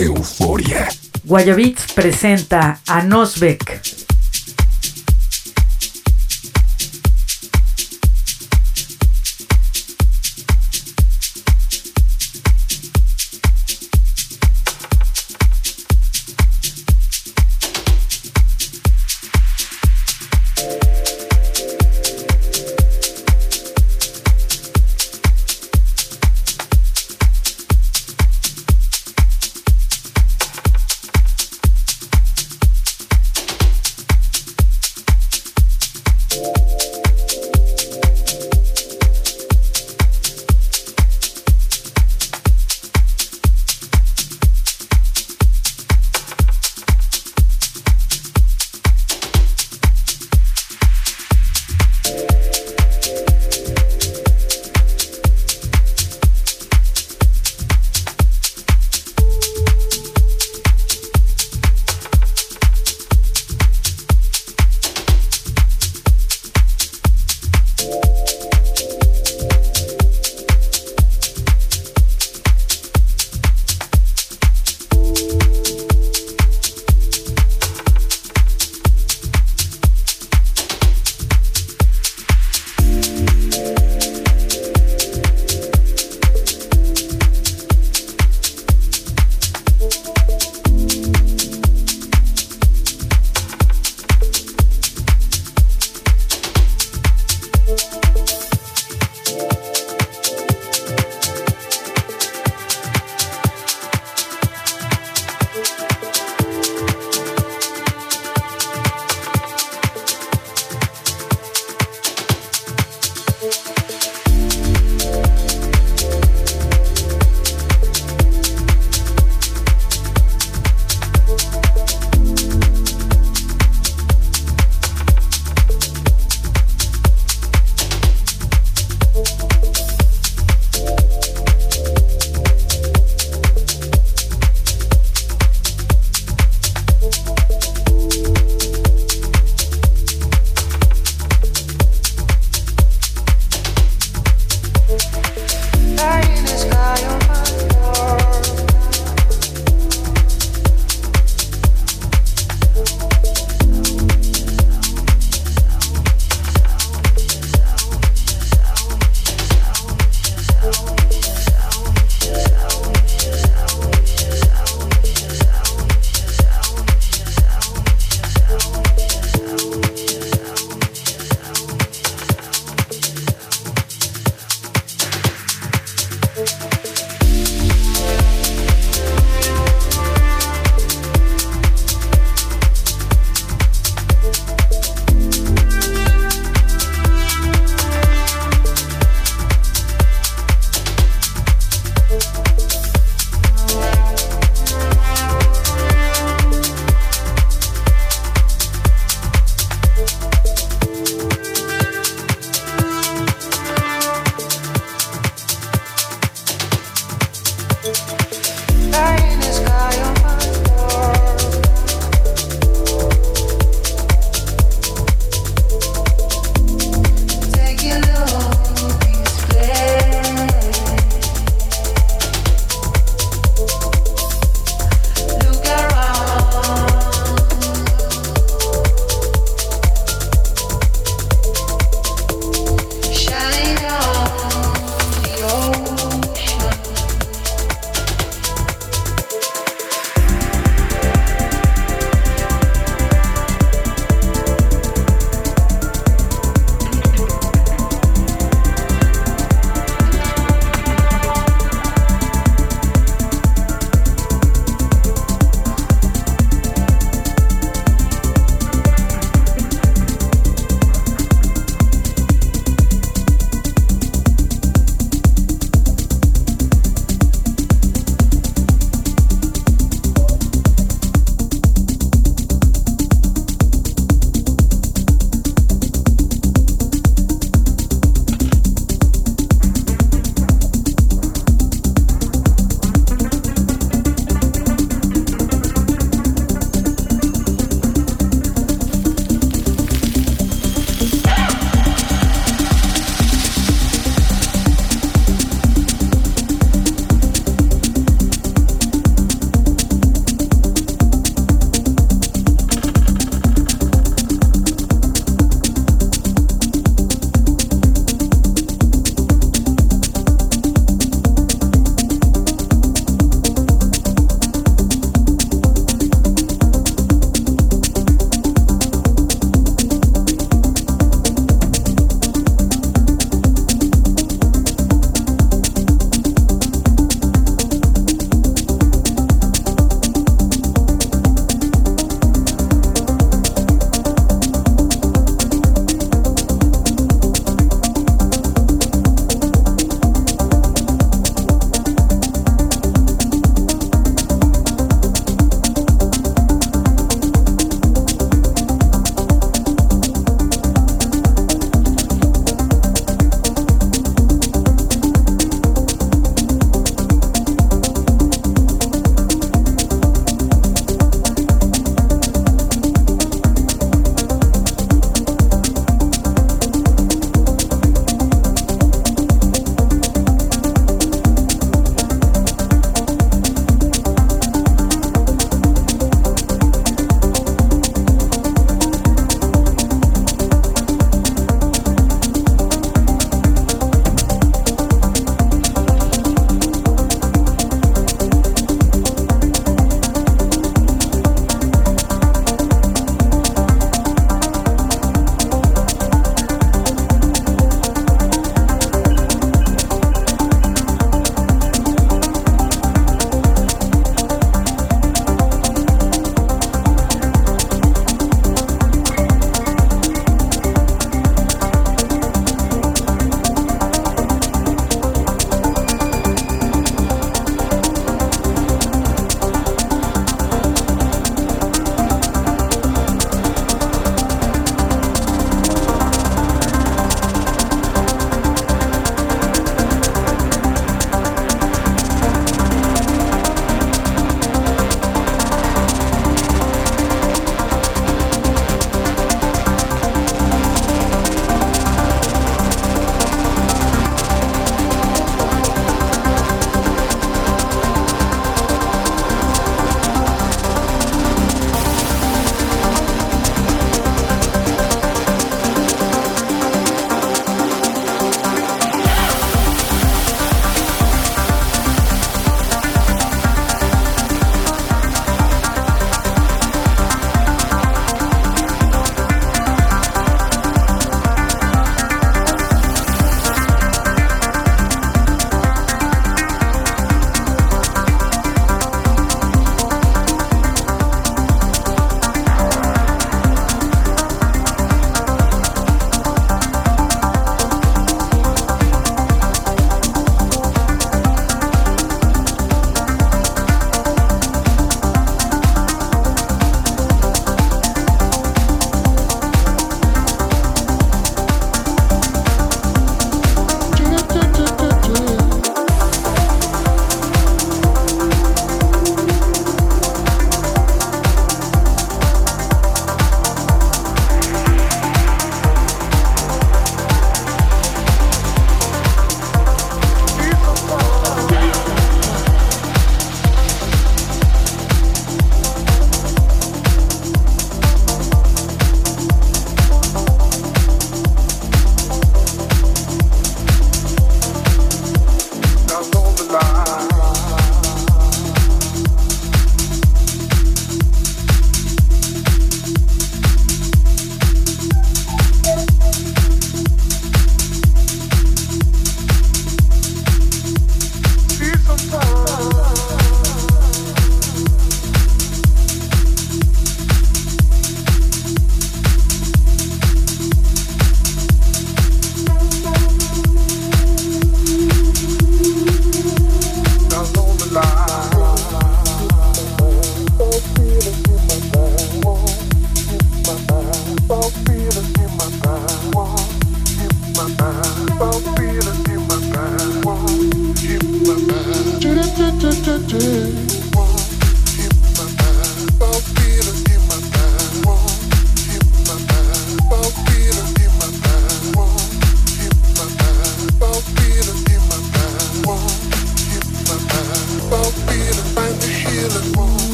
Euforia. 0.00 0.88
Guayabits 1.24 1.92
presenta 1.92 2.80
a 2.86 3.02
Nosbeck. 3.02 4.07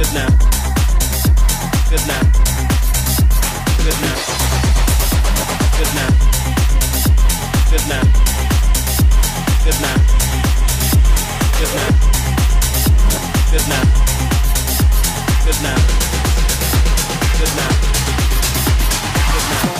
Good 0.00 0.14
now. 0.14 0.28
Good 1.90 2.06
now. 2.08 2.22
Good 3.84 4.00
now. 4.00 4.14
Good 5.76 5.92
now. 5.94 6.08
Good 6.08 6.08
now. 6.08 6.10
Good 7.70 7.84
now. 7.86 8.04
Good 9.64 9.78
now. 9.80 9.96
Good 13.50 13.66
now. 13.68 13.84
Good 15.44 15.60
now. 15.62 15.76
Good 17.36 17.52
now. 17.56 17.68
Good 19.32 19.74
now. 19.74 19.79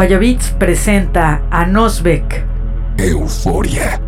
Guayabits 0.00 0.52
presenta 0.52 1.42
a 1.50 1.66
Nosbeck. 1.66 2.46
Euforia. 2.96 3.99